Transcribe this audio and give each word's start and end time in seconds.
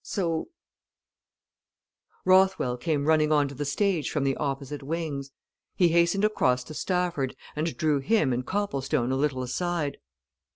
So" 0.03 0.49
Rothwell 2.25 2.75
came 2.75 3.05
hurrying 3.05 3.31
on 3.31 3.47
to 3.49 3.53
the 3.53 3.65
stage 3.65 4.09
from 4.09 4.23
the 4.23 4.35
opposite 4.37 4.81
wings. 4.81 5.29
He 5.75 5.89
hastened 5.89 6.25
across 6.25 6.63
to 6.63 6.73
Stafford 6.73 7.35
and 7.55 7.77
drew 7.77 7.99
him 7.99 8.33
and 8.33 8.43
Copplestone 8.43 9.11
a 9.11 9.15
little 9.15 9.43
aside. 9.43 9.99